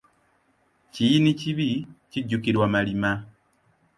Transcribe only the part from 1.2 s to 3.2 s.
kibi kijjukirwa malima.